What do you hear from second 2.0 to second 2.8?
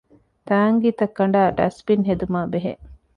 ހެދުމާބެހޭ